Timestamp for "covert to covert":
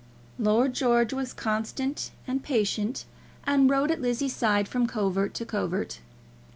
4.87-5.99